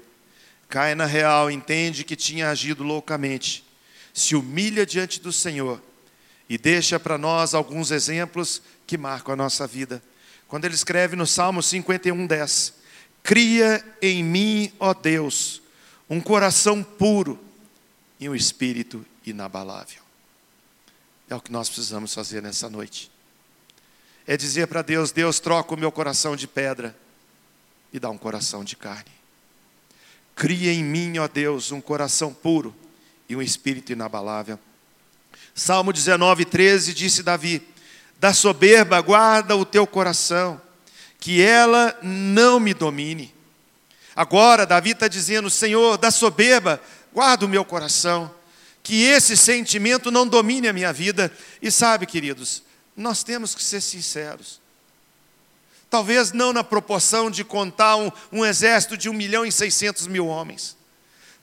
[0.70, 3.62] Cai na real, entende que tinha agido loucamente,
[4.14, 5.82] se humilha diante do Senhor
[6.48, 10.02] e deixa para nós alguns exemplos que marcam a nossa vida
[10.48, 12.74] quando ele escreve no Salmo 51, 10:
[13.22, 15.60] Cria em mim, ó Deus,
[16.08, 17.38] um coração puro
[18.18, 20.02] e um espírito inabalável.
[21.28, 23.10] É o que nós precisamos fazer nessa noite.
[24.26, 26.96] É dizer para Deus: Deus, troca o meu coração de pedra
[27.92, 29.10] e dá um coração de carne.
[30.34, 32.74] Cria em mim, ó Deus, um coração puro
[33.28, 34.58] e um espírito inabalável.
[35.54, 37.62] Salmo 19, 13 disse Davi:
[38.20, 40.60] da soberba, guarda o teu coração,
[41.18, 43.34] que ela não me domine.
[44.14, 46.78] Agora, Davi está dizendo: Senhor, da soberba,
[47.14, 48.30] guarda o meu coração,
[48.82, 51.32] que esse sentimento não domine a minha vida.
[51.62, 52.62] E sabe, queridos,
[52.96, 54.60] nós temos que ser sinceros.
[55.88, 60.26] Talvez não na proporção de contar um, um exército de um milhão e seiscentos mil
[60.26, 60.76] homens.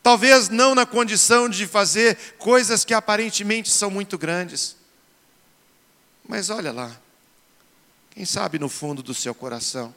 [0.01, 4.77] Talvez não na condição de fazer coisas que aparentemente são muito grandes.
[6.25, 6.97] Mas olha lá,
[8.11, 9.93] quem sabe no fundo do seu coração,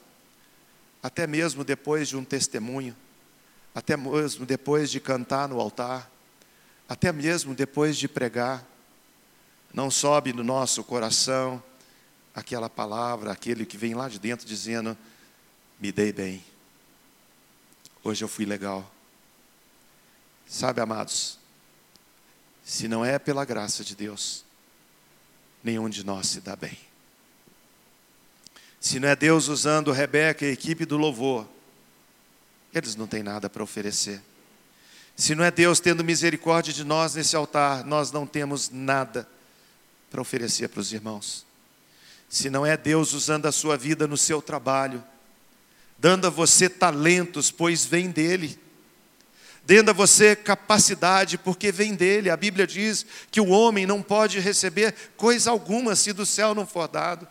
[1.03, 2.97] até mesmo depois de um testemunho,
[3.75, 6.11] até mesmo depois de cantar no altar,
[6.89, 8.67] até mesmo depois de pregar,
[9.73, 11.63] não sobe no nosso coração
[12.35, 14.97] aquela palavra, aquele que vem lá de dentro dizendo:
[15.79, 16.45] Me dei bem,
[18.03, 18.91] hoje eu fui legal.
[20.47, 21.39] Sabe, amados,
[22.65, 24.45] se não é pela graça de Deus,
[25.63, 26.77] nenhum de nós se dá bem.
[28.81, 31.47] Se não é Deus usando Rebeca e a equipe do louvor,
[32.73, 34.21] eles não têm nada para oferecer.
[35.15, 39.29] Se não é Deus tendo misericórdia de nós nesse altar, nós não temos nada
[40.11, 41.47] para oferecer para os irmãos.
[42.29, 45.03] Se não é Deus usando a sua vida no seu trabalho,
[45.99, 48.59] dando a você talentos, pois vem dele
[49.65, 52.31] dando a você capacidade, porque vem dele.
[52.31, 56.67] A Bíblia diz que o homem não pode receber coisa alguma se do céu não
[56.67, 57.29] for dado.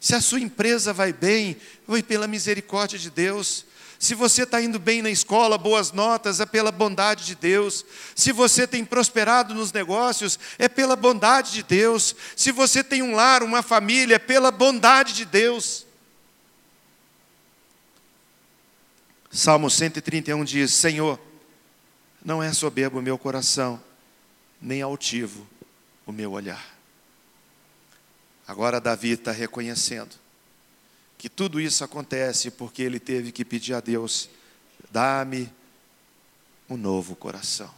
[0.00, 1.56] Se a sua empresa vai bem,
[1.86, 3.66] foi pela misericórdia de Deus.
[4.04, 7.86] Se você está indo bem na escola, boas notas, é pela bondade de Deus.
[8.14, 12.14] Se você tem prosperado nos negócios, é pela bondade de Deus.
[12.36, 15.86] Se você tem um lar, uma família, é pela bondade de Deus.
[19.30, 21.18] Salmo 131 diz: Senhor,
[22.22, 23.82] não é soberbo o meu coração,
[24.60, 25.48] nem altivo
[26.04, 26.62] o meu olhar.
[28.46, 30.23] Agora Davi está reconhecendo
[31.24, 34.28] que tudo isso acontece porque ele teve que pedir a Deus:
[34.90, 35.50] dá-me
[36.68, 37.74] um novo coração.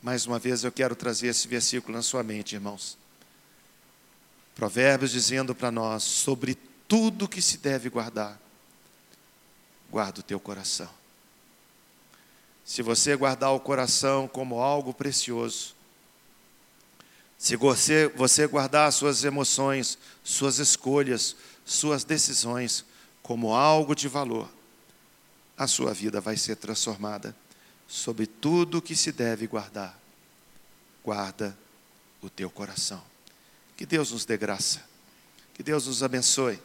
[0.00, 2.96] Mais uma vez eu quero trazer esse versículo na sua mente, irmãos.
[4.54, 6.56] Provérbios dizendo para nós sobre
[6.88, 8.40] tudo que se deve guardar,
[9.90, 10.88] guarda o teu coração
[12.64, 15.74] se você guardar o coração como algo precioso,
[17.38, 21.36] se você, você guardar suas emoções, suas escolhas,
[21.68, 22.84] suas decisões
[23.22, 24.48] como algo de valor,
[25.56, 27.36] a sua vida vai ser transformada
[27.86, 29.98] sobre tudo que se deve guardar.
[31.04, 31.56] Guarda
[32.22, 33.02] o teu coração.
[33.76, 34.82] Que Deus nos dê graça.
[35.54, 36.58] Que Deus nos abençoe.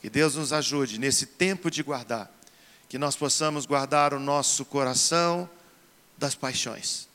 [0.00, 2.30] Que Deus nos ajude nesse tempo de guardar
[2.90, 5.48] que nós possamos guardar o nosso coração
[6.18, 7.08] das paixões.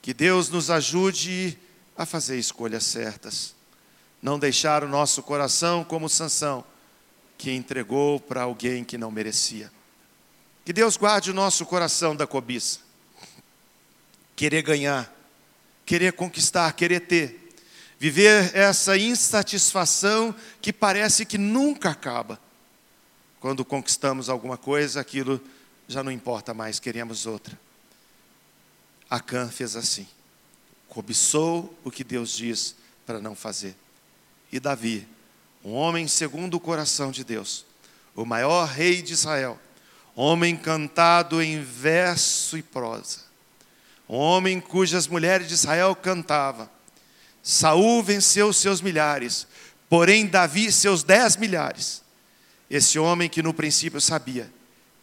[0.00, 1.58] Que Deus nos ajude
[1.94, 3.54] a fazer escolhas certas.
[4.24, 6.64] Não deixar o nosso coração como Sansão,
[7.36, 9.70] que entregou para alguém que não merecia.
[10.64, 12.78] Que Deus guarde o nosso coração da cobiça.
[14.34, 15.14] Querer ganhar,
[15.84, 17.54] querer conquistar, querer ter.
[17.98, 22.40] Viver essa insatisfação que parece que nunca acaba
[23.40, 25.38] quando conquistamos alguma coisa, aquilo
[25.86, 27.60] já não importa mais, queremos outra.
[29.10, 30.08] Acã fez assim.
[30.88, 33.76] cobiçou o que Deus diz para não fazer.
[34.54, 35.04] E Davi,
[35.64, 37.66] um homem segundo o coração de Deus,
[38.14, 39.58] o maior rei de Israel,
[40.14, 43.22] homem cantado em verso e prosa,
[44.08, 46.70] um homem cujas mulheres de Israel cantavam.
[47.42, 49.44] Saul venceu seus milhares,
[49.88, 52.00] porém Davi seus dez milhares.
[52.70, 54.48] Esse homem que no princípio sabia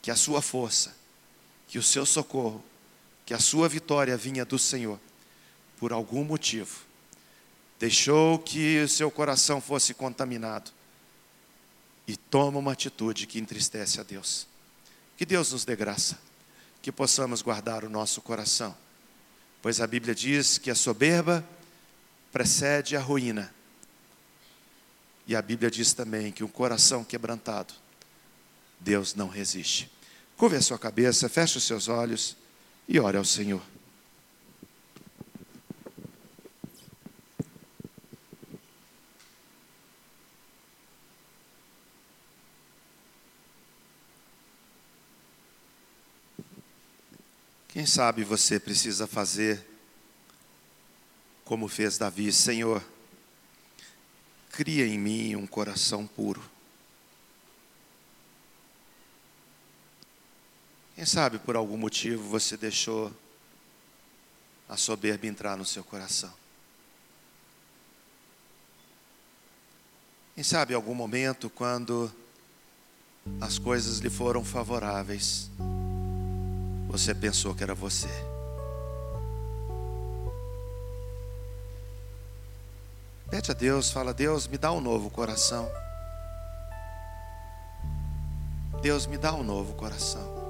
[0.02, 0.96] que a sua força,
[1.68, 2.64] que o seu socorro,
[3.26, 4.98] que a sua vitória vinha do Senhor,
[5.78, 6.90] por algum motivo,
[7.82, 10.70] deixou que o seu coração fosse contaminado
[12.08, 14.46] e toma uma atitude que entristece a Deus.
[15.18, 16.20] Que Deus nos dê graça,
[16.80, 18.78] que possamos guardar o nosso coração,
[19.64, 21.44] pois a Bíblia diz que a soberba
[22.32, 23.52] precede a ruína.
[25.26, 27.74] E a Bíblia diz também que um coração quebrantado,
[28.80, 29.92] Deus não resiste.
[30.38, 32.38] Curve a sua cabeça, feche os seus olhos
[32.88, 33.71] e ore ao Senhor.
[47.82, 49.60] Quem sabe você precisa fazer
[51.44, 52.80] como fez Davi, Senhor,
[54.52, 56.44] cria em mim um coração puro.
[60.94, 63.12] Quem sabe por algum motivo você deixou
[64.70, 66.32] a soberba entrar no seu coração.
[70.36, 72.14] Quem sabe algum momento, quando
[73.42, 75.50] as coisas lhe foram favoráveis,
[76.92, 78.10] você pensou que era você.
[83.30, 85.72] Pede a Deus, fala: Deus, me dá um novo coração.
[88.82, 90.42] Deus, me dá um novo coração.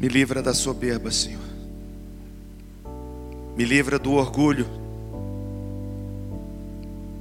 [0.00, 1.46] Me livra da soberba, Senhor.
[3.56, 4.66] Me livra do orgulho.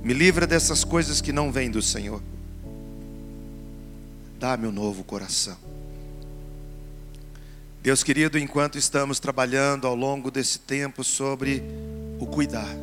[0.03, 2.21] Me livra dessas coisas que não vêm do Senhor.
[4.39, 5.57] Dá-me um novo coração.
[7.81, 11.63] Deus querido, enquanto estamos trabalhando ao longo desse tempo sobre
[12.19, 12.75] o cuidar,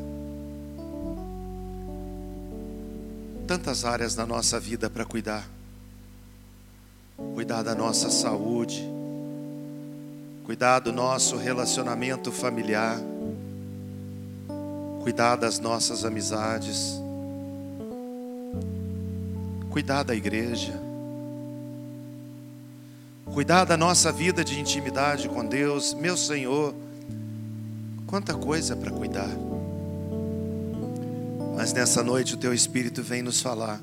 [3.47, 5.49] tantas áreas na nossa vida para cuidar,
[7.35, 8.83] cuidar da nossa saúde,
[10.45, 12.99] cuidar do nosso relacionamento familiar,
[15.03, 16.95] cuidar das nossas amizades,
[19.71, 20.94] cuidar da igreja,
[23.35, 26.73] cuidar da nossa vida de intimidade com Deus, meu Senhor,
[28.07, 29.29] quanta coisa para cuidar.
[31.57, 33.81] Mas nessa noite o Teu Espírito vem nos falar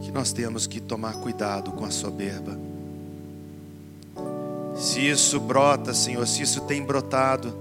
[0.00, 2.56] que nós temos que tomar cuidado com a soberba.
[4.76, 7.52] Se isso brota, Senhor, se isso tem brotado,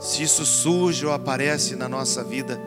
[0.00, 2.60] se isso surge ou aparece na nossa vida,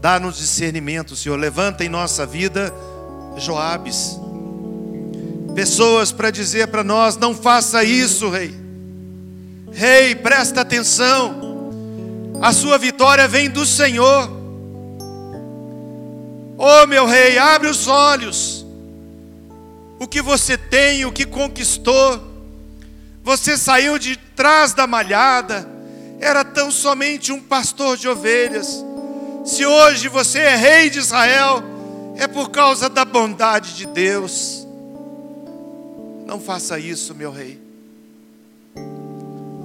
[0.00, 1.36] dá-nos discernimento, Senhor.
[1.36, 2.72] Levanta em nossa vida
[3.36, 4.16] Joabes
[5.54, 8.54] pessoas para dizer para nós: não faça isso, rei.
[9.72, 11.70] Rei, presta atenção,
[12.42, 14.30] a sua vitória vem do Senhor.
[16.58, 18.66] Oh, meu rei, abre os olhos.
[19.98, 22.20] O que você tem, o que conquistou,
[23.22, 25.68] você saiu de trás da malhada,
[26.18, 28.84] era tão somente um pastor de ovelhas.
[29.44, 31.62] Se hoje você é rei de Israel,
[32.16, 34.66] é por causa da bondade de Deus.
[36.30, 37.60] Não faça isso, meu rei.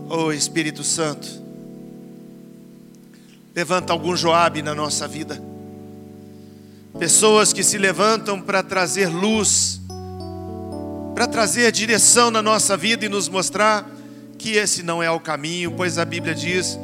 [0.09, 1.27] Oh Espírito Santo,
[3.53, 5.39] levanta algum Joabe na nossa vida.
[6.97, 9.79] Pessoas que se levantam para trazer luz,
[11.13, 13.87] para trazer direção na nossa vida e nos mostrar
[14.35, 16.79] que esse não é o caminho, pois a Bíblia diz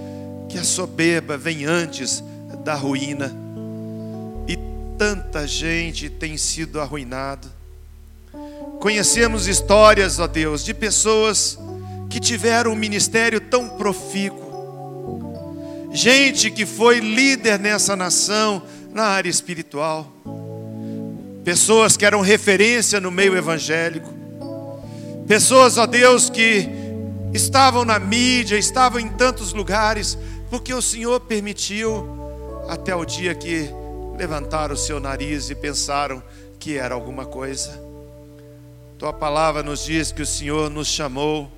[0.47, 2.23] que a soberba vem antes
[2.63, 3.35] da ruína.
[4.47, 4.55] E
[4.95, 7.60] tanta gente tem sido arruinada
[8.81, 11.55] Conhecemos histórias, ó Deus, de pessoas
[12.09, 14.41] que tiveram um ministério tão profícuo,
[15.93, 20.11] gente que foi líder nessa nação na área espiritual,
[21.43, 24.11] pessoas que eram referência no meio evangélico,
[25.27, 26.67] pessoas, ó Deus, que
[27.35, 30.17] estavam na mídia, estavam em tantos lugares,
[30.49, 32.03] porque o Senhor permitiu,
[32.67, 33.69] até o dia que
[34.17, 36.23] levantaram o seu nariz e pensaram
[36.57, 37.90] que era alguma coisa.
[39.01, 41.51] Tua palavra nos diz que o Senhor nos chamou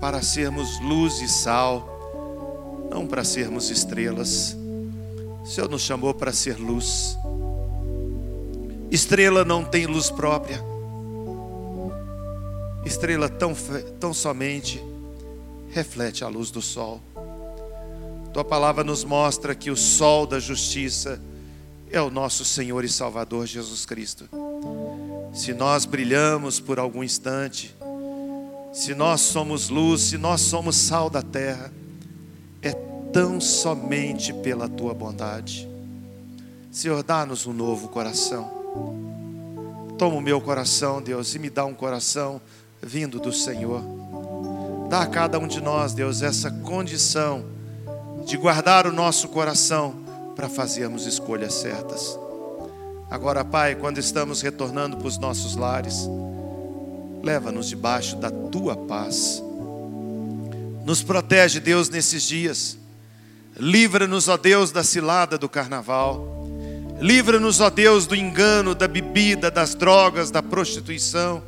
[0.00, 4.56] para sermos luz e sal, não para sermos estrelas.
[5.42, 7.18] O Senhor nos chamou para ser luz.
[8.90, 10.58] Estrela não tem luz própria.
[12.86, 13.54] estrela tão,
[14.00, 14.82] tão somente
[15.68, 16.98] reflete a luz do sol.
[18.32, 21.20] Tua palavra nos mostra que o sol da justiça
[21.90, 24.26] é o nosso Senhor e Salvador Jesus Cristo.
[25.34, 27.74] Se nós brilhamos por algum instante,
[28.72, 31.72] se nós somos luz, se nós somos sal da terra,
[32.62, 32.72] é
[33.12, 35.68] tão somente pela tua bondade.
[36.70, 38.48] Senhor, dá-nos um novo coração.
[39.98, 42.40] Toma o meu coração, Deus, e me dá um coração
[42.80, 43.82] vindo do Senhor.
[44.88, 47.44] Dá a cada um de nós, Deus, essa condição
[48.24, 49.96] de guardar o nosso coração
[50.36, 52.18] para fazermos escolhas certas.
[53.10, 56.08] Agora, Pai, quando estamos retornando para os nossos lares,
[57.22, 59.42] leva-nos debaixo da tua paz.
[60.84, 62.78] Nos protege, Deus, nesses dias.
[63.56, 66.46] Livra-nos, ó Deus, da cilada do carnaval.
[67.00, 71.42] Livra-nos, ó Deus, do engano, da bebida, das drogas, da prostituição.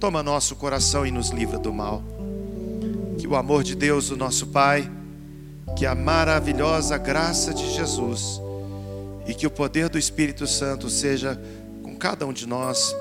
[0.00, 2.02] Toma nosso coração e nos livra do mal.
[3.18, 4.90] Que o amor de Deus, o nosso Pai,
[5.76, 8.40] que a maravilhosa graça de Jesus
[9.28, 11.38] e que o poder do Espírito Santo seja
[11.82, 12.96] com cada um de nós,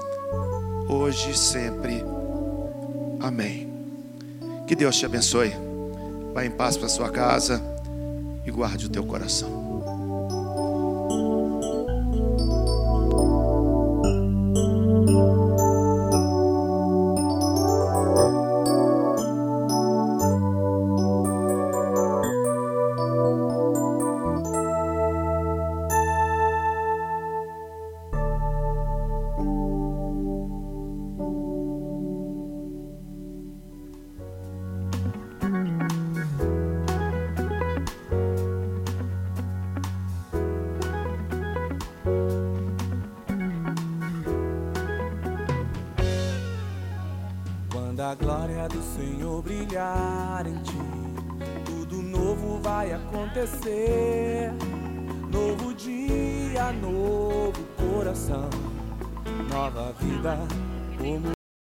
[0.90, 2.04] hoje e sempre.
[3.22, 3.72] Amém.
[4.68, 5.54] Que Deus te abençoe.
[6.34, 7.64] Vá em paz para sua casa
[8.46, 9.67] e guarde o teu coração.